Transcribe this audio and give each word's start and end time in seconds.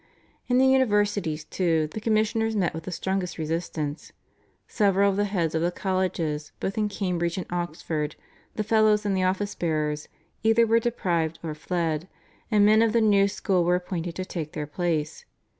In 0.47 0.57
the 0.57 0.65
universities, 0.65 1.43
too, 1.43 1.85
the 1.91 2.01
commissioners 2.01 2.55
met 2.55 2.73
with 2.73 2.85
the 2.85 2.91
strongest 2.91 3.37
resistance. 3.37 4.11
Several 4.67 5.11
of 5.11 5.15
the 5.15 5.25
heads 5.25 5.53
of 5.53 5.61
the 5.61 5.69
colleges, 5.71 6.51
both 6.59 6.75
in 6.75 6.89
Cambridge 6.89 7.37
and 7.37 7.45
Oxford, 7.51 8.15
the 8.55 8.63
fellows 8.63 9.05
and 9.05 9.15
the 9.15 9.21
office 9.21 9.53
bearers, 9.53 10.07
either 10.41 10.65
were 10.65 10.79
deprived 10.79 11.37
or 11.43 11.53
fled, 11.53 12.07
and 12.49 12.65
men 12.65 12.81
of 12.81 12.93
the 12.93 12.99
new 13.01 13.27
school 13.27 13.63
were 13.63 13.75
appointed 13.75 14.15
to 14.15 14.25
take 14.25 14.53
their 14.53 14.65
places. 14.65 15.25